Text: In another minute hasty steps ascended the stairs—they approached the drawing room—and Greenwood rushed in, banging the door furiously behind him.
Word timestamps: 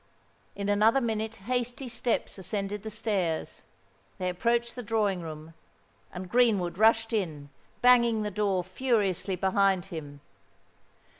In 0.55 0.67
another 0.67 0.99
minute 0.99 1.35
hasty 1.35 1.87
steps 1.87 2.39
ascended 2.39 2.81
the 2.81 2.89
stairs—they 2.89 4.29
approached 4.29 4.73
the 4.75 4.81
drawing 4.81 5.21
room—and 5.21 6.27
Greenwood 6.27 6.79
rushed 6.79 7.13
in, 7.13 7.51
banging 7.83 8.23
the 8.23 8.31
door 8.31 8.63
furiously 8.63 9.35
behind 9.35 9.85
him. 9.85 10.21